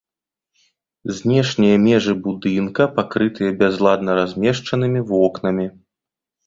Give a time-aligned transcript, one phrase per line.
[1.17, 5.65] Знешнія межы будынка пакрытыя бязладна размешчанымі вокнамі.